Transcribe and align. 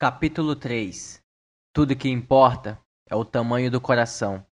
Capítulo 0.00 0.54
3 0.54 1.20
Tudo 1.74 1.96
que 1.96 2.08
importa 2.08 2.78
é 3.10 3.16
o 3.16 3.24
tamanho 3.24 3.68
do 3.68 3.80
coração. 3.80 4.46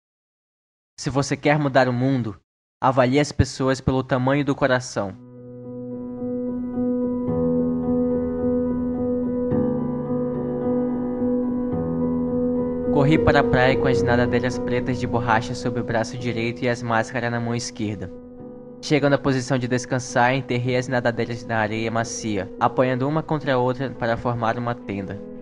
Se 0.99 1.09
você 1.09 1.37
quer 1.37 1.57
mudar 1.57 1.89
o 1.89 1.93
mundo, 1.93 2.37
avalie 2.83 3.21
as 3.21 3.31
pessoas 3.31 3.81
pelo 3.81 4.03
tamanho 4.03 4.45
do 4.45 4.57
coração. 4.57 5.17
Corri 12.93 13.17
para 13.17 13.39
a 13.39 13.45
praia 13.45 13.79
com 13.79 13.87
as 13.87 14.03
nadadeiras 14.03 14.59
pretas 14.59 14.99
de 14.99 15.07
borracha 15.07 15.55
sob 15.55 15.79
o 15.79 15.85
braço 15.85 16.19
direito 16.19 16.65
e 16.65 16.69
as 16.69 16.83
máscaras 16.83 17.31
na 17.31 17.39
mão 17.39 17.55
esquerda. 17.55 18.11
Chegando 18.83 19.13
à 19.13 19.19
posição 19.19 19.57
de 19.57 19.69
descansar, 19.69 20.35
enterrei 20.35 20.77
as 20.77 20.89
nadadeiras 20.89 21.47
na 21.47 21.59
areia 21.59 21.89
macia, 21.89 22.53
apoiando 22.59 23.09
uma 23.09 23.23
contra 23.23 23.55
a 23.55 23.59
outra 23.59 23.91
para 23.91 24.17
formar 24.17 24.59
uma 24.59 24.75
tenda. 24.75 25.36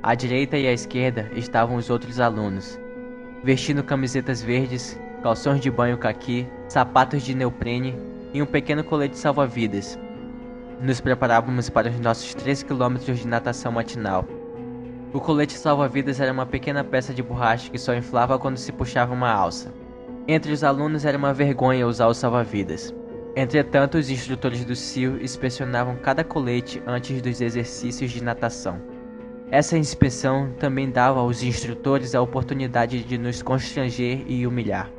À 0.00 0.14
direita 0.14 0.56
e 0.56 0.66
à 0.66 0.72
esquerda 0.72 1.28
estavam 1.34 1.76
os 1.76 1.90
outros 1.90 2.20
alunos, 2.20 2.78
vestindo 3.42 3.82
camisetas 3.82 4.40
verdes, 4.40 4.98
calções 5.24 5.60
de 5.60 5.70
banho 5.72 5.98
caqui, 5.98 6.46
sapatos 6.68 7.24
de 7.24 7.34
neoprene 7.34 7.98
e 8.32 8.40
um 8.40 8.46
pequeno 8.46 8.84
colete 8.84 9.18
salva-vidas. 9.18 9.98
Nos 10.80 11.00
preparávamos 11.00 11.68
para 11.68 11.90
os 11.90 11.98
nossos 11.98 12.32
3 12.34 12.62
quilômetros 12.62 13.18
de 13.18 13.26
natação 13.26 13.72
matinal. 13.72 14.24
O 15.12 15.18
colete 15.18 15.54
salva-vidas 15.54 16.20
era 16.20 16.32
uma 16.32 16.46
pequena 16.46 16.84
peça 16.84 17.12
de 17.12 17.22
borracha 17.22 17.68
que 17.68 17.78
só 17.78 17.92
inflava 17.92 18.38
quando 18.38 18.56
se 18.56 18.70
puxava 18.70 19.12
uma 19.12 19.32
alça. 19.32 19.74
Entre 20.28 20.52
os 20.52 20.62
alunos 20.62 21.04
era 21.04 21.18
uma 21.18 21.34
vergonha 21.34 21.88
usar 21.88 22.06
o 22.06 22.14
salva-vidas. 22.14 22.94
Entretanto, 23.34 23.98
os 23.98 24.10
instrutores 24.10 24.64
do 24.64 24.76
CIO 24.76 25.20
inspecionavam 25.20 25.96
cada 25.96 26.22
colete 26.22 26.80
antes 26.86 27.20
dos 27.20 27.40
exercícios 27.40 28.12
de 28.12 28.22
natação. 28.22 28.97
Essa 29.50 29.78
inspeção 29.78 30.52
também 30.58 30.90
dava 30.90 31.20
aos 31.20 31.42
instrutores 31.42 32.14
a 32.14 32.20
oportunidade 32.20 33.02
de 33.02 33.16
nos 33.16 33.40
constranger 33.40 34.22
e 34.26 34.46
humilhar. 34.46 34.90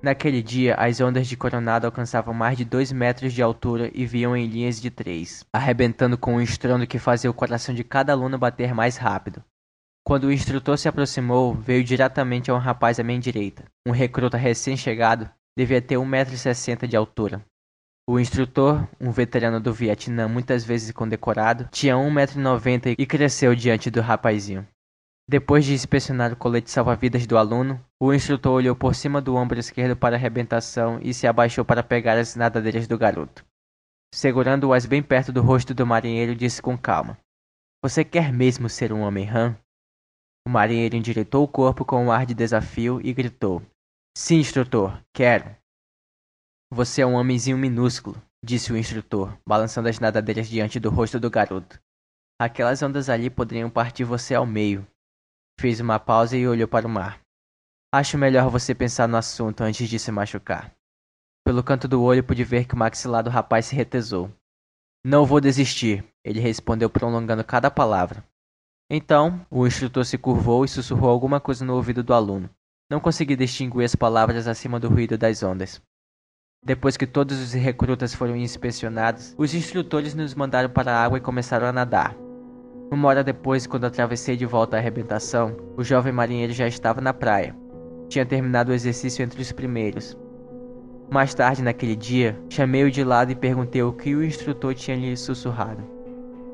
Naquele 0.00 0.40
dia, 0.40 0.76
as 0.76 1.00
ondas 1.00 1.26
de 1.26 1.36
Coronado 1.36 1.86
alcançavam 1.86 2.32
mais 2.32 2.56
de 2.56 2.64
dois 2.64 2.92
metros 2.92 3.32
de 3.32 3.42
altura 3.42 3.90
e 3.92 4.06
viam 4.06 4.36
em 4.36 4.46
linhas 4.46 4.80
de 4.80 4.88
três, 4.92 5.44
arrebentando 5.52 6.16
com 6.16 6.36
um 6.36 6.40
estrondo 6.40 6.86
que 6.86 7.00
fazia 7.00 7.28
o 7.28 7.34
coração 7.34 7.74
de 7.74 7.82
cada 7.82 8.12
aluno 8.12 8.38
bater 8.38 8.72
mais 8.72 8.96
rápido. 8.96 9.42
Quando 10.04 10.24
o 10.24 10.32
instrutor 10.32 10.78
se 10.78 10.86
aproximou, 10.86 11.52
veio 11.52 11.82
diretamente 11.82 12.48
a 12.48 12.54
um 12.54 12.58
rapaz 12.58 13.00
à 13.00 13.02
minha 13.02 13.18
direita. 13.18 13.64
Um 13.84 13.90
recruta 13.90 14.36
recém-chegado, 14.36 15.28
devia 15.58 15.82
ter 15.82 15.96
1,60m 15.96 16.86
de 16.86 16.96
altura. 16.96 17.44
O 18.08 18.20
instrutor, 18.20 18.88
um 19.00 19.10
veterano 19.10 19.58
do 19.58 19.72
Vietnã 19.72 20.28
muitas 20.28 20.64
vezes 20.64 20.92
condecorado, 20.92 21.68
tinha 21.72 21.96
1,90m 21.96 22.94
e 22.96 23.04
cresceu 23.04 23.52
diante 23.52 23.90
do 23.90 24.00
rapazinho. 24.00 24.64
Depois 25.28 25.64
de 25.64 25.74
inspecionar 25.74 26.32
o 26.32 26.36
colete 26.36 26.70
salva-vidas 26.70 27.26
do 27.26 27.36
aluno, 27.36 27.84
o 28.00 28.14
instrutor 28.14 28.52
olhou 28.52 28.76
por 28.76 28.94
cima 28.94 29.20
do 29.20 29.34
ombro 29.34 29.58
esquerdo 29.58 29.96
para 29.96 30.14
a 30.14 30.18
arrebentação 30.18 31.00
e 31.02 31.12
se 31.12 31.26
abaixou 31.26 31.64
para 31.64 31.82
pegar 31.82 32.16
as 32.16 32.36
nadadeiras 32.36 32.86
do 32.86 32.96
garoto. 32.96 33.44
Segurando-as 34.14 34.86
bem 34.86 35.02
perto 35.02 35.32
do 35.32 35.42
rosto 35.42 35.74
do 35.74 35.84
marinheiro, 35.84 36.36
disse 36.36 36.62
com 36.62 36.78
calma: 36.78 37.18
Você 37.82 38.04
quer 38.04 38.32
mesmo 38.32 38.68
ser 38.68 38.92
um 38.92 39.00
homem 39.00 39.24
rã? 39.24 39.56
O 40.46 40.50
marinheiro 40.50 40.94
endireitou 40.94 41.42
o 41.42 41.48
corpo 41.48 41.84
com 41.84 42.04
um 42.04 42.12
ar 42.12 42.24
de 42.24 42.34
desafio 42.34 43.00
e 43.02 43.12
gritou: 43.12 43.60
Sim, 44.16 44.36
instrutor, 44.36 44.96
quero. 45.12 45.56
Você 46.72 47.00
é 47.00 47.06
um 47.06 47.14
homenzinho 47.14 47.56
minúsculo, 47.56 48.20
disse 48.44 48.72
o 48.72 48.76
instrutor, 48.76 49.38
balançando 49.46 49.88
as 49.88 50.00
nadadeiras 50.00 50.48
diante 50.48 50.80
do 50.80 50.90
rosto 50.90 51.20
do 51.20 51.30
garoto. 51.30 51.80
Aquelas 52.40 52.82
ondas 52.82 53.08
ali 53.08 53.30
poderiam 53.30 53.70
partir 53.70 54.02
você 54.02 54.34
ao 54.34 54.44
meio. 54.44 54.84
Fez 55.60 55.78
uma 55.78 56.00
pausa 56.00 56.36
e 56.36 56.46
olhou 56.46 56.66
para 56.66 56.86
o 56.86 56.90
mar. 56.90 57.20
Acho 57.94 58.18
melhor 58.18 58.50
você 58.50 58.74
pensar 58.74 59.06
no 59.06 59.16
assunto 59.16 59.60
antes 59.60 59.88
de 59.88 59.96
se 59.96 60.10
machucar. 60.10 60.74
Pelo 61.44 61.62
canto 61.62 61.86
do 61.86 62.02
olho 62.02 62.24
pude 62.24 62.42
ver 62.42 62.66
que 62.66 62.74
o 62.74 62.78
maxilar 62.78 63.22
do 63.22 63.30
rapaz 63.30 63.66
se 63.66 63.76
retesou. 63.76 64.28
Não 65.04 65.24
vou 65.24 65.40
desistir, 65.40 66.04
ele 66.24 66.40
respondeu 66.40 66.90
prolongando 66.90 67.44
cada 67.44 67.70
palavra. 67.70 68.24
Então, 68.90 69.46
o 69.48 69.68
instrutor 69.68 70.04
se 70.04 70.18
curvou 70.18 70.64
e 70.64 70.68
sussurrou 70.68 71.10
alguma 71.10 71.40
coisa 71.40 71.64
no 71.64 71.74
ouvido 71.76 72.02
do 72.02 72.12
aluno. 72.12 72.50
Não 72.90 72.98
consegui 72.98 73.36
distinguir 73.36 73.84
as 73.84 73.94
palavras 73.94 74.48
acima 74.48 74.80
do 74.80 74.88
ruído 74.88 75.16
das 75.16 75.44
ondas. 75.44 75.80
Depois 76.64 76.96
que 76.96 77.06
todos 77.06 77.40
os 77.40 77.52
recrutas 77.52 78.14
foram 78.14 78.36
inspecionados, 78.36 79.34
os 79.38 79.54
instrutores 79.54 80.14
nos 80.14 80.34
mandaram 80.34 80.68
para 80.68 80.92
a 80.92 81.04
água 81.04 81.18
e 81.18 81.20
começaram 81.20 81.66
a 81.66 81.72
nadar. 81.72 82.16
Uma 82.90 83.08
hora 83.08 83.24
depois, 83.24 83.66
quando 83.66 83.84
atravessei 83.84 84.36
de 84.36 84.46
volta 84.46 84.76
a 84.76 84.80
arrebentação, 84.80 85.56
o 85.76 85.82
jovem 85.82 86.12
marinheiro 86.12 86.52
já 86.52 86.66
estava 86.66 87.00
na 87.00 87.12
praia. 87.12 87.54
Tinha 88.08 88.24
terminado 88.24 88.70
o 88.70 88.74
exercício 88.74 89.22
entre 89.22 89.42
os 89.42 89.52
primeiros. 89.52 90.16
Mais 91.10 91.34
tarde 91.34 91.62
naquele 91.62 91.94
dia, 91.94 92.38
chamei-o 92.48 92.90
de 92.90 93.04
lado 93.04 93.30
e 93.30 93.36
perguntei 93.36 93.82
o 93.82 93.92
que 93.92 94.14
o 94.14 94.24
instrutor 94.24 94.74
tinha 94.74 94.96
lhe 94.96 95.16
sussurrado. 95.16 95.82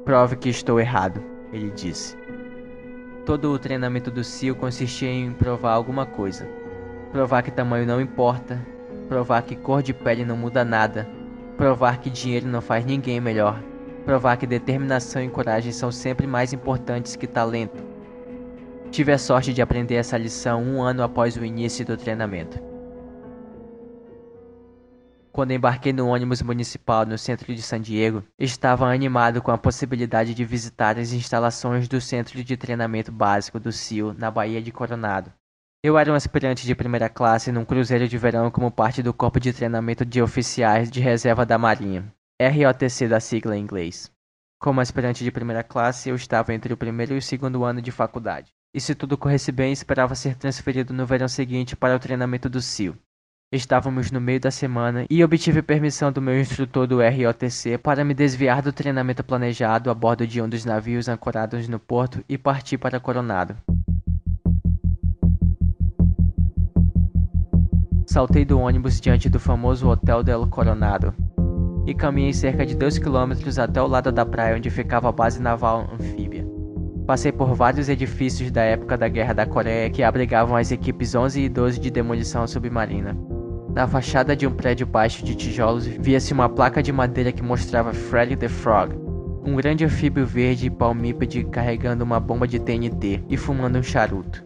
Prove 0.04 0.36
que 0.36 0.48
estou 0.48 0.80
errado, 0.80 1.22
ele 1.52 1.70
disse. 1.70 2.16
Todo 3.24 3.52
o 3.52 3.58
treinamento 3.58 4.10
do 4.10 4.24
CIO 4.24 4.54
consistia 4.54 5.08
em 5.08 5.32
provar 5.32 5.72
alguma 5.72 6.04
coisa. 6.04 6.46
Provar 7.12 7.42
que 7.42 7.50
tamanho 7.50 7.86
não 7.86 8.00
importa, 8.00 8.60
provar 9.08 9.42
que 9.42 9.56
cor 9.56 9.82
de 9.82 9.92
pele 9.92 10.24
não 10.24 10.36
muda 10.36 10.64
nada, 10.64 11.08
provar 11.56 11.98
que 11.98 12.10
dinheiro 12.10 12.46
não 12.46 12.60
faz 12.60 12.84
ninguém 12.84 13.20
melhor, 13.20 13.62
provar 14.04 14.36
que 14.36 14.46
determinação 14.46 15.22
e 15.22 15.28
coragem 15.28 15.72
são 15.72 15.92
sempre 15.92 16.26
mais 16.26 16.52
importantes 16.52 17.16
que 17.16 17.26
talento. 17.26 17.82
Tive 18.90 19.12
a 19.12 19.18
sorte 19.18 19.54
de 19.54 19.62
aprender 19.62 19.94
essa 19.94 20.18
lição 20.18 20.62
um 20.62 20.82
ano 20.82 21.02
após 21.02 21.36
o 21.36 21.44
início 21.44 21.84
do 21.84 21.96
treinamento. 21.96 22.72
Quando 25.32 25.52
embarquei 25.52 25.94
no 25.94 26.08
ônibus 26.08 26.42
municipal 26.42 27.06
no 27.06 27.16
centro 27.16 27.54
de 27.54 27.62
San 27.62 27.80
Diego, 27.80 28.22
estava 28.38 28.86
animado 28.86 29.40
com 29.40 29.50
a 29.50 29.56
possibilidade 29.56 30.34
de 30.34 30.44
visitar 30.44 30.98
as 30.98 31.12
instalações 31.12 31.88
do 31.88 32.02
Centro 32.02 32.44
de 32.44 32.54
Treinamento 32.54 33.10
Básico 33.10 33.58
do 33.58 33.72
CIO 33.72 34.12
na 34.12 34.30
Baía 34.30 34.60
de 34.60 34.70
Coronado. 34.70 35.32
Eu 35.84 35.98
era 35.98 36.12
um 36.12 36.14
aspirante 36.14 36.64
de 36.64 36.76
primeira 36.76 37.08
classe 37.08 37.50
num 37.50 37.64
cruzeiro 37.64 38.06
de 38.06 38.16
verão 38.16 38.52
como 38.52 38.70
parte 38.70 39.02
do 39.02 39.12
Corpo 39.12 39.40
de 39.40 39.52
Treinamento 39.52 40.04
de 40.04 40.22
Oficiais 40.22 40.88
de 40.88 41.00
Reserva 41.00 41.44
da 41.44 41.58
Marinha, 41.58 42.04
ROTC 42.40 43.08
da 43.08 43.18
sigla 43.18 43.56
em 43.56 43.62
inglês. 43.62 44.08
Como 44.60 44.80
aspirante 44.80 45.24
de 45.24 45.32
primeira 45.32 45.64
classe, 45.64 46.08
eu 46.08 46.14
estava 46.14 46.54
entre 46.54 46.72
o 46.72 46.76
primeiro 46.76 47.14
e 47.14 47.18
o 47.18 47.22
segundo 47.22 47.64
ano 47.64 47.82
de 47.82 47.90
faculdade. 47.90 48.52
E 48.72 48.80
se 48.80 48.94
tudo 48.94 49.18
corresse 49.18 49.50
bem, 49.50 49.72
esperava 49.72 50.14
ser 50.14 50.36
transferido 50.36 50.94
no 50.94 51.04
verão 51.04 51.26
seguinte 51.26 51.74
para 51.74 51.96
o 51.96 51.98
treinamento 51.98 52.48
do 52.48 52.62
CIO. 52.62 52.96
Estávamos 53.52 54.12
no 54.12 54.20
meio 54.20 54.38
da 54.38 54.52
semana 54.52 55.04
e 55.10 55.24
obtive 55.24 55.62
permissão 55.62 56.12
do 56.12 56.22
meu 56.22 56.40
instrutor 56.40 56.86
do 56.86 56.98
ROTC 57.00 57.76
para 57.76 58.04
me 58.04 58.14
desviar 58.14 58.62
do 58.62 58.72
treinamento 58.72 59.24
planejado 59.24 59.90
a 59.90 59.94
bordo 59.94 60.28
de 60.28 60.40
um 60.40 60.48
dos 60.48 60.64
navios 60.64 61.08
ancorados 61.08 61.66
no 61.66 61.80
porto 61.80 62.24
e 62.28 62.38
partir 62.38 62.78
para 62.78 63.00
Coronado. 63.00 63.56
Saltei 68.12 68.44
do 68.44 68.60
ônibus 68.60 69.00
diante 69.00 69.30
do 69.30 69.40
famoso 69.40 69.88
Hotel 69.88 70.22
del 70.22 70.46
Coronado 70.46 71.14
e 71.86 71.94
caminhei 71.94 72.34
cerca 72.34 72.66
de 72.66 72.76
2 72.76 72.98
quilômetros 72.98 73.58
até 73.58 73.80
o 73.80 73.86
lado 73.86 74.12
da 74.12 74.26
praia 74.26 74.54
onde 74.54 74.68
ficava 74.68 75.08
a 75.08 75.12
base 75.12 75.40
naval 75.40 75.88
anfíbia. 75.94 76.46
Passei 77.06 77.32
por 77.32 77.54
vários 77.54 77.88
edifícios 77.88 78.50
da 78.50 78.60
época 78.60 78.98
da 78.98 79.08
Guerra 79.08 79.32
da 79.32 79.46
Coreia 79.46 79.88
que 79.88 80.02
abrigavam 80.02 80.54
as 80.56 80.70
equipes 80.70 81.14
11 81.14 81.40
e 81.40 81.48
12 81.48 81.80
de 81.80 81.90
demolição 81.90 82.46
submarina. 82.46 83.16
Na 83.74 83.86
fachada 83.86 84.36
de 84.36 84.46
um 84.46 84.52
prédio 84.52 84.86
baixo 84.86 85.24
de 85.24 85.34
tijolos 85.34 85.86
via-se 85.86 86.34
uma 86.34 86.50
placa 86.50 86.82
de 86.82 86.92
madeira 86.92 87.32
que 87.32 87.42
mostrava 87.42 87.94
Freddy 87.94 88.36
the 88.36 88.48
Frog, 88.48 88.94
um 89.42 89.56
grande 89.56 89.86
anfíbio 89.86 90.26
verde 90.26 90.66
e 90.66 90.70
palmípede 90.70 91.44
carregando 91.44 92.04
uma 92.04 92.20
bomba 92.20 92.46
de 92.46 92.58
TNT 92.58 93.24
e 93.26 93.38
fumando 93.38 93.78
um 93.78 93.82
charuto. 93.82 94.44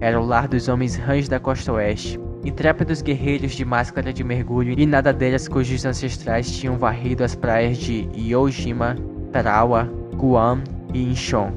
Era 0.00 0.20
o 0.20 0.24
lar 0.24 0.46
dos 0.46 0.68
homens 0.68 0.94
rãs 0.94 1.28
da 1.28 1.40
costa 1.40 1.72
oeste, 1.72 2.16
intrépidos 2.44 3.02
guerreiros 3.02 3.52
de 3.52 3.64
máscara 3.64 4.12
de 4.12 4.24
mergulho 4.24 4.74
e 4.76 4.86
nadadeiras 4.86 5.46
cujos 5.46 5.84
ancestrais 5.84 6.50
tinham 6.50 6.76
varrido 6.76 7.22
as 7.22 7.34
praias 7.34 7.78
de 7.78 8.08
Iojima, 8.14 8.96
Tarawa, 9.30 9.88
Guam 10.16 10.62
e 10.92 11.02
Incheon. 11.02 11.50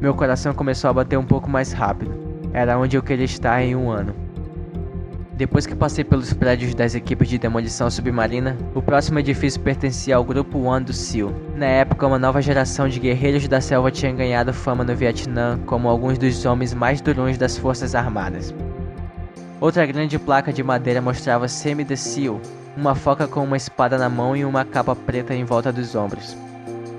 Meu 0.00 0.14
coração 0.14 0.52
começou 0.52 0.90
a 0.90 0.92
bater 0.92 1.18
um 1.18 1.24
pouco 1.24 1.48
mais 1.48 1.72
rápido. 1.72 2.12
Era 2.52 2.78
onde 2.78 2.96
eu 2.96 3.02
queria 3.02 3.24
estar 3.24 3.62
em 3.62 3.74
um 3.74 3.90
ano. 3.90 4.14
Depois 5.34 5.66
que 5.66 5.74
passei 5.74 6.04
pelos 6.04 6.32
prédios 6.32 6.74
das 6.74 6.94
equipes 6.94 7.28
de 7.28 7.38
demolição 7.38 7.90
submarina, 7.90 8.56
o 8.74 8.82
próximo 8.82 9.18
edifício 9.18 9.60
pertencia 9.60 10.14
ao 10.14 10.22
Grupo 10.22 10.58
One 10.58 10.84
do 10.84 10.92
SEAL. 10.92 11.32
Na 11.56 11.66
época, 11.66 12.06
uma 12.06 12.18
nova 12.18 12.42
geração 12.42 12.86
de 12.88 13.00
guerreiros 13.00 13.48
da 13.48 13.60
selva 13.60 13.90
tinha 13.90 14.12
ganhado 14.12 14.52
fama 14.52 14.84
no 14.84 14.94
Vietnã 14.94 15.58
como 15.64 15.88
alguns 15.88 16.18
dos 16.18 16.44
homens 16.44 16.74
mais 16.74 17.00
durões 17.00 17.38
das 17.38 17.56
forças 17.56 17.94
armadas. 17.94 18.54
Outra 19.62 19.86
grande 19.86 20.18
placa 20.18 20.52
de 20.52 20.60
madeira 20.60 21.00
mostrava 21.00 21.46
Semi 21.46 21.84
the 21.84 21.94
Seal, 21.94 22.40
uma 22.76 22.96
foca 22.96 23.28
com 23.28 23.44
uma 23.44 23.56
espada 23.56 23.96
na 23.96 24.08
mão 24.08 24.36
e 24.36 24.44
uma 24.44 24.64
capa 24.64 24.96
preta 24.96 25.32
em 25.32 25.44
volta 25.44 25.72
dos 25.72 25.94
ombros. 25.94 26.36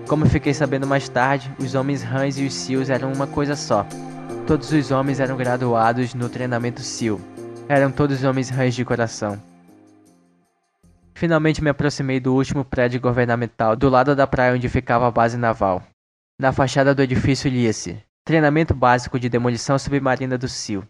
Como 0.08 0.26
fiquei 0.26 0.54
sabendo 0.54 0.88
mais 0.88 1.10
tarde, 1.10 1.54
os 1.60 1.76
homens 1.76 2.06
Hans 2.06 2.38
e 2.38 2.46
os 2.46 2.54
SEALs 2.54 2.90
eram 2.90 3.12
uma 3.12 3.28
coisa 3.28 3.54
só. 3.58 3.86
Todos 4.48 4.72
os 4.72 4.92
homens 4.92 5.20
eram 5.20 5.36
graduados 5.36 6.14
no 6.14 6.30
treinamento 6.30 6.80
SEAL. 6.80 7.20
Eram 7.68 7.92
todos 7.92 8.24
homens 8.24 8.50
Hans 8.50 8.74
de 8.74 8.86
coração. 8.86 9.38
Finalmente 11.16 11.62
me 11.62 11.70
aproximei 11.70 12.22
do 12.22 12.34
último 12.34 12.64
prédio 12.64 13.02
governamental 13.02 13.76
do 13.76 13.90
lado 13.90 14.16
da 14.16 14.26
praia 14.26 14.56
onde 14.56 14.70
ficava 14.70 15.06
a 15.06 15.12
base 15.12 15.36
naval. 15.36 15.84
Na 16.40 16.54
fachada 16.54 16.96
do 16.96 17.02
edifício 17.02 17.52
lia-se 17.52 18.02
Treinamento 18.26 18.74
Básico 18.74 19.20
de 19.20 19.28
Demolição 19.28 19.78
Submarina 19.78 20.38
do 20.38 20.48
SEAL. 20.48 20.86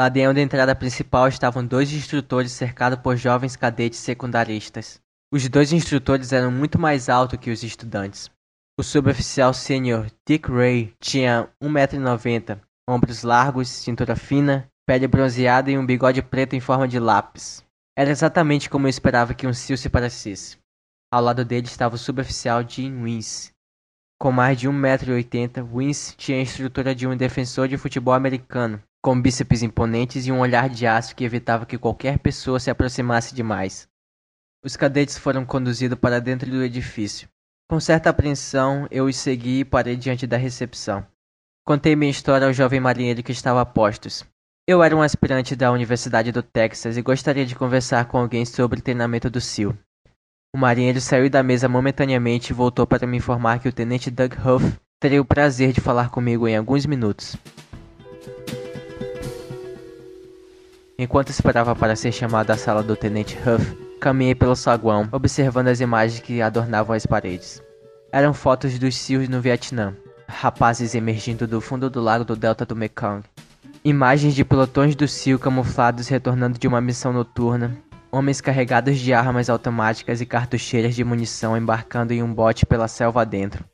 Lá 0.00 0.08
dentro 0.08 0.32
da 0.32 0.40
entrada 0.40 0.74
principal 0.74 1.28
estavam 1.28 1.62
dois 1.62 1.92
instrutores 1.92 2.52
cercados 2.52 2.98
por 3.00 3.18
jovens 3.18 3.54
cadetes 3.54 3.98
secundaristas. 3.98 4.98
Os 5.30 5.46
dois 5.46 5.74
instrutores 5.74 6.32
eram 6.32 6.50
muito 6.50 6.78
mais 6.78 7.10
altos 7.10 7.38
que 7.38 7.50
os 7.50 7.62
estudantes. 7.62 8.30
O 8.78 8.82
suboficial 8.82 9.52
sênior 9.52 10.06
Dick 10.26 10.50
Ray 10.50 10.94
tinha 10.98 11.50
1,90m, 11.62 12.58
ombros 12.88 13.22
largos, 13.22 13.68
cintura 13.68 14.16
fina, 14.16 14.66
pele 14.86 15.06
bronzeada 15.06 15.70
e 15.70 15.76
um 15.76 15.84
bigode 15.84 16.22
preto 16.22 16.56
em 16.56 16.60
forma 16.60 16.88
de 16.88 16.98
lápis. 16.98 17.62
Era 17.94 18.08
exatamente 18.08 18.70
como 18.70 18.86
eu 18.86 18.88
esperava 18.88 19.34
que 19.34 19.46
um 19.46 19.52
SEAL 19.52 19.76
se 19.76 19.90
parecesse. 19.90 20.56
Ao 21.12 21.22
lado 21.22 21.44
dele 21.44 21.66
estava 21.66 21.96
o 21.96 21.98
suboficial 21.98 22.66
Jim 22.66 23.02
Wins. 23.02 23.52
Com 24.18 24.32
mais 24.32 24.58
de 24.58 24.66
1,80m, 24.66 25.62
Wins 25.70 26.14
tinha 26.16 26.38
a 26.38 26.42
estrutura 26.42 26.94
de 26.94 27.06
um 27.06 27.14
defensor 27.14 27.68
de 27.68 27.76
futebol 27.76 28.14
americano, 28.14 28.82
com 29.02 29.20
bíceps 29.20 29.62
imponentes 29.62 30.26
e 30.26 30.32
um 30.32 30.40
olhar 30.40 30.68
de 30.68 30.86
aço 30.86 31.16
que 31.16 31.24
evitava 31.24 31.64
que 31.64 31.78
qualquer 31.78 32.18
pessoa 32.18 32.60
se 32.60 32.70
aproximasse 32.70 33.34
demais. 33.34 33.88
Os 34.62 34.76
cadetes 34.76 35.16
foram 35.16 35.44
conduzidos 35.44 35.98
para 35.98 36.20
dentro 36.20 36.50
do 36.50 36.62
edifício. 36.62 37.28
Com 37.68 37.80
certa 37.80 38.10
apreensão, 38.10 38.86
eu 38.90 39.06
os 39.06 39.16
segui 39.16 39.60
e 39.60 39.64
parei 39.64 39.96
diante 39.96 40.26
da 40.26 40.36
recepção. 40.36 41.06
Contei 41.66 41.96
minha 41.96 42.10
história 42.10 42.46
ao 42.46 42.52
jovem 42.52 42.80
marinheiro 42.80 43.22
que 43.22 43.32
estava 43.32 43.60
a 43.60 43.66
postos. 43.66 44.24
Eu 44.68 44.82
era 44.82 44.94
um 44.94 45.02
aspirante 45.02 45.56
da 45.56 45.72
Universidade 45.72 46.30
do 46.30 46.42
Texas 46.42 46.96
e 46.96 47.02
gostaria 47.02 47.46
de 47.46 47.54
conversar 47.54 48.04
com 48.06 48.18
alguém 48.18 48.44
sobre 48.44 48.80
o 48.80 48.82
treinamento 48.82 49.30
do 49.30 49.40
SEAL. 49.40 49.74
O 50.54 50.58
marinheiro 50.58 51.00
saiu 51.00 51.30
da 51.30 51.42
mesa 51.42 51.68
momentaneamente 51.68 52.50
e 52.50 52.54
voltou 52.54 52.86
para 52.86 53.06
me 53.06 53.16
informar 53.16 53.60
que 53.60 53.68
o 53.68 53.72
tenente 53.72 54.10
Doug 54.10 54.32
Huff 54.34 54.78
teria 55.00 55.20
o 55.20 55.24
prazer 55.24 55.72
de 55.72 55.80
falar 55.80 56.10
comigo 56.10 56.46
em 56.46 56.56
alguns 56.56 56.84
minutos. 56.84 57.36
Enquanto 61.00 61.30
esperava 61.30 61.74
para 61.74 61.96
ser 61.96 62.12
chamado 62.12 62.50
à 62.50 62.56
sala 62.58 62.82
do 62.82 62.94
tenente 62.94 63.38
Huff, 63.38 63.90
Caminhei 64.00 64.34
pelo 64.34 64.54
saguão, 64.54 65.06
observando 65.12 65.68
as 65.68 65.80
imagens 65.80 66.20
que 66.20 66.40
adornavam 66.40 66.96
as 66.96 67.04
paredes. 67.04 67.62
Eram 68.12 68.32
fotos 68.32 68.78
dos 68.78 68.96
SEALs 68.96 69.28
no 69.28 69.42
Vietnã, 69.42 69.94
rapazes 70.26 70.94
emergindo 70.94 71.46
do 71.46 71.60
fundo 71.60 71.90
do 71.90 72.00
lago 72.02 72.24
do 72.24 72.34
delta 72.34 72.66
do 72.66 72.74
Mekong. 72.74 73.22
Imagens 73.84 74.34
de 74.34 74.42
pelotões 74.42 74.94
do 74.94 75.06
SEAL 75.06 75.38
camuflados 75.38 76.08
retornando 76.08 76.58
de 76.58 76.66
uma 76.68 76.82
missão 76.82 77.14
noturna, 77.14 77.76
homens 78.12 78.40
carregados 78.40 78.98
de 78.98 79.12
armas 79.12 79.50
automáticas 79.50 80.22
e 80.22 80.26
cartucheiras 80.26 80.94
de 80.94 81.04
munição 81.04 81.56
embarcando 81.56 82.14
em 82.14 82.22
um 82.22 82.32
bote 82.32 82.64
pela 82.64 82.88
selva 82.88 83.20
adentro. 83.20 83.64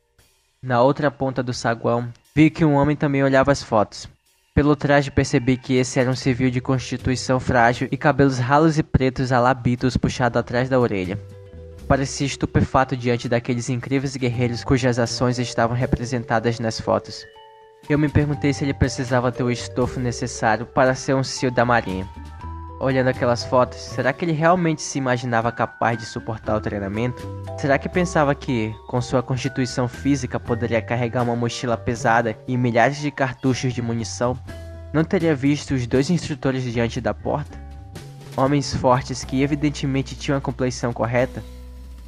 Na 0.60 0.80
outra 0.80 1.08
ponta 1.08 1.40
do 1.40 1.52
saguão, 1.52 2.08
vi 2.34 2.50
que 2.50 2.64
um 2.64 2.74
homem 2.74 2.96
também 2.96 3.22
olhava 3.22 3.52
as 3.52 3.62
fotos. 3.62 4.08
Pelo 4.56 4.74
traje 4.74 5.10
percebi 5.10 5.58
que 5.58 5.74
esse 5.74 6.00
era 6.00 6.10
um 6.10 6.16
civil 6.16 6.50
de 6.50 6.62
constituição 6.62 7.38
frágil 7.38 7.88
e 7.92 7.96
cabelos 7.98 8.38
ralos 8.38 8.78
e 8.78 8.82
pretos 8.82 9.30
alabitos 9.30 9.98
puxados 9.98 10.38
atrás 10.38 10.66
da 10.66 10.80
orelha. 10.80 11.20
Parecia 11.86 12.26
estupefato 12.26 12.96
diante 12.96 13.28
daqueles 13.28 13.68
incríveis 13.68 14.16
guerreiros 14.16 14.64
cujas 14.64 14.98
ações 14.98 15.38
estavam 15.38 15.76
representadas 15.76 16.58
nas 16.58 16.80
fotos. 16.80 17.22
Eu 17.86 17.98
me 17.98 18.08
perguntei 18.08 18.54
se 18.54 18.64
ele 18.64 18.72
precisava 18.72 19.30
ter 19.30 19.42
o 19.42 19.50
estofo 19.50 20.00
necessário 20.00 20.64
para 20.64 20.94
ser 20.94 21.14
um 21.14 21.22
CEO 21.22 21.50
da 21.50 21.66
marinha. 21.66 22.08
Olhando 22.78 23.08
aquelas 23.08 23.42
fotos, 23.42 23.78
será 23.78 24.12
que 24.12 24.22
ele 24.22 24.32
realmente 24.32 24.82
se 24.82 24.98
imaginava 24.98 25.50
capaz 25.50 25.96
de 25.96 26.04
suportar 26.04 26.56
o 26.56 26.60
treinamento? 26.60 27.26
Será 27.58 27.78
que 27.78 27.88
pensava 27.88 28.34
que, 28.34 28.74
com 28.86 29.00
sua 29.00 29.22
constituição 29.22 29.88
física, 29.88 30.38
poderia 30.38 30.82
carregar 30.82 31.22
uma 31.22 31.34
mochila 31.34 31.76
pesada 31.76 32.36
e 32.46 32.54
milhares 32.54 32.98
de 32.98 33.10
cartuchos 33.10 33.72
de 33.72 33.80
munição? 33.80 34.38
Não 34.92 35.04
teria 35.04 35.34
visto 35.34 35.72
os 35.72 35.86
dois 35.86 36.10
instrutores 36.10 36.64
diante 36.64 37.00
da 37.00 37.14
porta? 37.14 37.58
Homens 38.36 38.74
fortes 38.74 39.24
que 39.24 39.42
evidentemente 39.42 40.14
tinham 40.14 40.36
a 40.36 40.42
compleição 40.42 40.92
correta? 40.92 41.42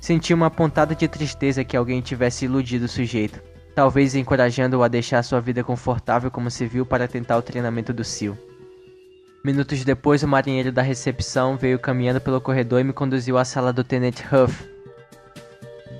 Senti 0.03 0.35
uma 0.35 0.51
pontada 0.51 0.95
de 0.95 1.09
tristeza 1.09 1.65
que 1.65 1.79
alguém 1.79 2.03
tivesse 2.03 2.45
iludido 2.45 2.85
o 2.85 2.89
sujeito, 2.89 3.41
talvez 3.75 4.15
encorajando-o 4.15 4.83
a 4.83 4.89
deixar 4.89 5.23
sua 5.23 5.41
vida 5.41 5.65
confortável 5.65 6.31
como 6.31 6.51
civil 6.51 6.85
para 6.85 7.09
tentar 7.09 7.39
o 7.39 7.43
treinamento 7.43 7.91
do 7.91 8.05
SEAL. 8.05 8.37
Minutos 9.49 9.83
depois, 9.83 10.23
o 10.23 10.29
marinheiro 10.29 10.71
da 10.71 10.83
recepção 10.83 11.57
veio 11.57 11.79
caminhando 11.79 12.21
pelo 12.21 12.39
corredor 12.39 12.83
e 12.83 12.85
me 12.85 12.93
conduziu 12.93 13.39
à 13.39 13.47
sala 13.47 13.73
do 13.73 13.83
Tenente 13.83 14.23
Huff. 14.23 14.69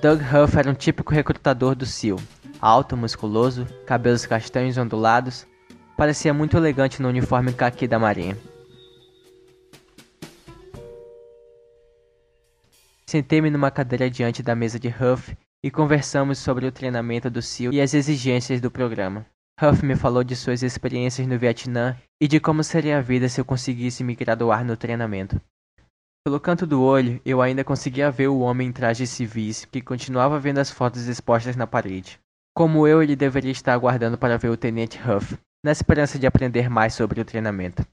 Doug 0.03 0.21
Huff 0.21 0.59
era 0.59 0.71
um 0.71 0.75
típico 0.75 1.15
recrutador 1.15 1.75
do 1.75 1.87
SEAL. 1.87 2.19
Alto, 2.61 2.95
musculoso, 2.95 3.65
cabelos 3.87 4.27
castanhos 4.27 4.77
ondulados, 4.77 5.47
parecia 5.97 6.35
muito 6.35 6.59
elegante 6.59 7.01
no 7.01 7.09
uniforme 7.09 7.55
caqui 7.55 7.89
da 7.89 7.99
marinha. 7.99 8.37
Sentei-me 13.07 13.49
numa 13.49 13.71
cadeira 13.71 14.11
diante 14.11 14.43
da 14.43 14.55
mesa 14.55 14.79
de 14.79 14.89
Huff 14.89 15.35
e 15.65 15.71
conversamos 15.71 16.37
sobre 16.37 16.67
o 16.67 16.71
treinamento 16.71 17.31
do 17.31 17.41
SEAL 17.41 17.73
e 17.73 17.81
as 17.81 17.95
exigências 17.95 18.61
do 18.61 18.71
programa. 18.71 19.25
Huff 19.61 19.85
me 19.85 19.97
falou 19.97 20.23
de 20.23 20.37
suas 20.37 20.63
experiências 20.63 21.27
no 21.27 21.37
Vietnã 21.37 21.97
e 22.23 22.29
de 22.29 22.39
como 22.39 22.63
seria 22.63 22.99
a 22.99 23.01
vida 23.01 23.29
se 23.29 23.41
eu 23.41 23.45
conseguisse 23.45 24.05
me 24.05 24.15
graduar 24.15 24.65
no 24.65 24.77
treinamento. 24.77 25.41
Pelo 26.25 26.39
canto 26.39 26.65
do 26.65 26.81
olho, 26.81 27.21
eu 27.25 27.43
ainda 27.43 27.65
conseguia 27.65 28.09
ver 28.09 28.29
o 28.29 28.39
homem 28.39 28.69
em 28.69 28.73
trajes 28.73 29.11
civis 29.11 29.65
que 29.65 29.81
continuava 29.81 30.39
vendo 30.39 30.59
as 30.59 30.71
fotos 30.71 31.09
expostas 31.09 31.57
na 31.57 31.67
parede. 31.67 32.21
Como 32.55 32.87
eu, 32.87 33.03
ele 33.03 33.17
deveria 33.17 33.51
estar 33.51 33.73
aguardando 33.73 34.17
para 34.17 34.39
ver 34.39 34.49
o 34.49 34.57
Tenente 34.57 35.01
Huff, 35.03 35.37
na 35.65 35.73
esperança 35.73 36.21
de 36.21 36.27
aprender 36.27 36.71
mais 36.71 36.95
sobre 36.95 37.21
o 37.21 37.25
treinamento. 37.25 37.85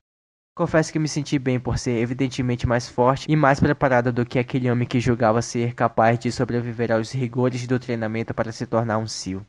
Confesso 0.56 0.94
que 0.94 1.00
me 1.00 1.08
senti 1.08 1.40
bem 1.40 1.60
por 1.60 1.80
ser 1.80 1.98
evidentemente 2.00 2.68
mais 2.68 2.88
forte 2.88 3.26
e 3.28 3.36
mais 3.36 3.60
preparado 3.60 4.14
do 4.14 4.24
que 4.24 4.38
aquele 4.38 4.70
homem 4.70 4.88
que 4.88 5.00
julgava 5.00 5.42
ser 5.42 5.74
capaz 5.74 6.20
de 6.20 6.32
sobreviver 6.32 6.92
aos 6.92 7.12
rigores 7.12 7.66
do 7.66 7.80
treinamento 7.80 8.36
para 8.36 8.52
se 8.52 8.68
tornar 8.68 9.00
um 9.00 9.08
SEAL. 9.08 9.44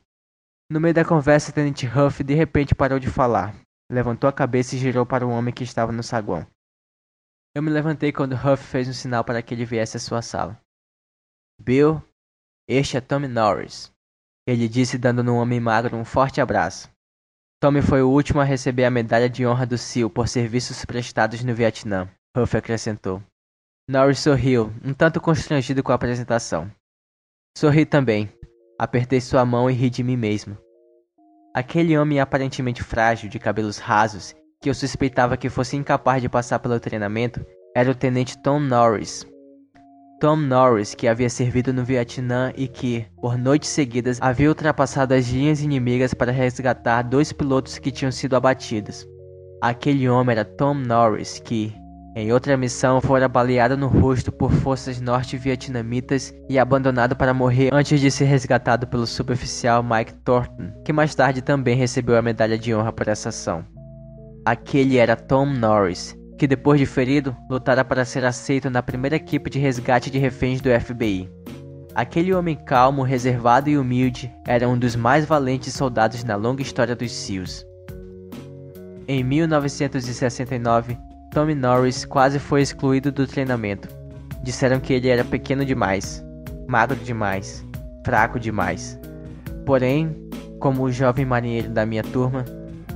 No 0.69 0.81
meio 0.81 0.93
da 0.93 1.05
conversa, 1.05 1.53
Tenente 1.53 1.87
Huff 1.87 2.23
de 2.23 2.33
repente 2.33 2.75
parou 2.75 2.99
de 2.99 3.09
falar. 3.09 3.55
Levantou 3.89 4.29
a 4.29 4.33
cabeça 4.33 4.75
e 4.75 4.79
girou 4.79 5.05
para 5.05 5.25
o 5.25 5.29
homem 5.29 5.53
que 5.53 5.63
estava 5.63 5.93
no 5.93 6.03
saguão. 6.03 6.45
Eu 7.55 7.63
me 7.63 7.69
levantei 7.69 8.11
quando 8.11 8.33
Huff 8.33 8.63
fez 8.63 8.87
um 8.87 8.93
sinal 8.93 9.23
para 9.23 9.41
que 9.41 9.53
ele 9.53 9.65
viesse 9.65 9.95
à 9.95 9.99
sua 9.99 10.21
sala. 10.21 10.59
Bill, 11.59 12.03
este 12.67 12.97
é 12.97 13.01
Tommy 13.01 13.27
Norris. 13.27 13.91
Ele 14.45 14.67
disse 14.67 14.97
dando 14.97 15.23
no 15.23 15.35
homem 15.37 15.59
magro 15.59 15.95
um 15.95 16.03
forte 16.03 16.41
abraço. 16.41 16.89
Tommy 17.59 17.81
foi 17.81 18.01
o 18.01 18.09
último 18.09 18.41
a 18.41 18.43
receber 18.43 18.85
a 18.85 18.91
medalha 18.91 19.29
de 19.29 19.47
honra 19.47 19.65
do 19.65 19.77
SEAL 19.77 20.09
por 20.09 20.27
serviços 20.27 20.85
prestados 20.85 21.43
no 21.43 21.55
Vietnã, 21.55 22.07
Huff 22.35 22.55
acrescentou. 22.55 23.23
Norris 23.89 24.19
sorriu, 24.19 24.71
um 24.83 24.93
tanto 24.93 25.19
constrangido 25.19 25.81
com 25.81 25.91
a 25.91 25.95
apresentação. 25.95 26.69
Sorri 27.57 27.85
também, 27.85 28.31
Apertei 28.79 29.19
sua 29.19 29.43
mão 29.43 29.69
e 29.69 29.73
ri 29.73 29.89
de 29.89 30.03
mim 30.03 30.15
mesmo. 30.15 30.55
Aquele 31.51 31.97
homem 31.97 32.19
aparentemente 32.19 32.83
frágil, 32.83 33.27
de 33.27 33.39
cabelos 33.39 33.79
rasos, 33.79 34.35
que 34.61 34.69
eu 34.69 34.73
suspeitava 34.75 35.35
que 35.35 35.49
fosse 35.49 35.75
incapaz 35.75 36.21
de 36.21 36.29
passar 36.29 36.59
pelo 36.59 36.79
treinamento, 36.79 37.43
era 37.75 37.89
o 37.89 37.95
tenente 37.95 38.37
Tom 38.37 38.59
Norris. 38.59 39.25
Tom 40.19 40.35
Norris, 40.35 40.93
que 40.93 41.07
havia 41.07 41.29
servido 41.29 41.73
no 41.73 41.83
Vietnã 41.83 42.53
e 42.55 42.67
que, 42.67 43.07
por 43.19 43.35
noites 43.35 43.69
seguidas, 43.69 44.19
havia 44.21 44.49
ultrapassado 44.49 45.15
as 45.15 45.27
linhas 45.27 45.61
inimigas 45.61 46.13
para 46.13 46.31
resgatar 46.31 47.01
dois 47.01 47.33
pilotos 47.33 47.79
que 47.79 47.91
tinham 47.91 48.11
sido 48.11 48.35
abatidos. 48.35 49.07
Aquele 49.59 50.07
homem 50.07 50.33
era 50.33 50.45
Tom 50.45 50.75
Norris, 50.75 51.39
que, 51.39 51.73
em 52.19 52.31
outra 52.31 52.57
missão, 52.57 52.99
fora 52.99 53.27
baleado 53.27 53.77
no 53.77 53.85
rosto 53.85 54.31
por 54.31 54.51
forças 54.51 54.99
norte-vietnamitas 54.99 56.33
e 56.49 56.57
abandonado 56.57 57.15
para 57.15 57.31
morrer 57.31 57.69
antes 57.71 58.01
de 58.01 58.09
ser 58.09 58.25
resgatado 58.25 58.87
pelo 58.87 59.05
suboficial 59.05 59.83
Mike 59.83 60.15
Thornton, 60.25 60.71
que 60.83 60.91
mais 60.91 61.13
tarde 61.13 61.43
também 61.43 61.75
recebeu 61.75 62.17
a 62.17 62.21
medalha 62.23 62.57
de 62.57 62.73
honra 62.73 62.91
por 62.91 63.07
essa 63.07 63.29
ação. 63.29 63.63
Aquele 64.43 64.97
era 64.97 65.15
Tom 65.15 65.45
Norris, 65.45 66.17
que 66.39 66.47
depois 66.47 66.79
de 66.79 66.87
ferido, 66.87 67.37
lutara 67.47 67.85
para 67.85 68.03
ser 68.03 68.25
aceito 68.25 68.67
na 68.67 68.81
primeira 68.81 69.17
equipe 69.17 69.47
de 69.47 69.59
resgate 69.59 70.09
de 70.09 70.17
reféns 70.17 70.59
do 70.59 70.71
FBI. 70.71 71.29
Aquele 71.93 72.33
homem 72.33 72.55
calmo, 72.55 73.03
reservado 73.03 73.69
e 73.69 73.77
humilde 73.77 74.33
era 74.47 74.67
um 74.67 74.75
dos 74.75 74.95
mais 74.95 75.23
valentes 75.23 75.71
soldados 75.71 76.23
na 76.23 76.35
longa 76.35 76.63
história 76.63 76.95
dos 76.95 77.11
SEALs. 77.11 77.63
Em 79.07 79.23
1969, 79.23 80.97
Tommy 81.31 81.53
Norris 81.53 82.05
quase 82.05 82.39
foi 82.39 82.61
excluído 82.61 83.11
do 83.11 83.27
treinamento. 83.27 83.87
Disseram 84.43 84.79
que 84.79 84.93
ele 84.93 85.09
era 85.09 85.23
pequeno 85.23 85.65
demais, 85.65 86.23
magro 86.67 86.95
demais, 86.95 87.65
fraco 88.05 88.39
demais. 88.39 88.99
Porém, 89.65 90.15
como 90.59 90.83
o 90.83 90.91
jovem 90.91 91.25
marinheiro 91.25 91.69
da 91.69 91.85
minha 91.85 92.03
turma, 92.03 92.45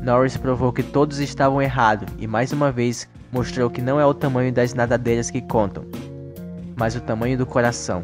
Norris 0.02 0.38
provou 0.38 0.74
que 0.74 0.82
todos 0.82 1.20
estavam 1.20 1.62
errados 1.62 2.08
e 2.18 2.26
mais 2.26 2.52
uma 2.52 2.72
vez 2.72 3.08
mostrou 3.32 3.70
que 3.70 3.82
não 3.82 4.00
é 4.00 4.06
o 4.06 4.14
tamanho 4.14 4.52
das 4.52 4.74
nadadeiras 4.74 5.30
que 5.30 5.42
contam, 5.42 5.86
mas 6.76 6.96
o 6.96 7.02
tamanho 7.02 7.38
do 7.38 7.46
coração. 7.46 8.04